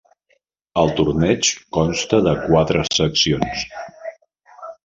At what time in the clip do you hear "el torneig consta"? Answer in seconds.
0.83-2.21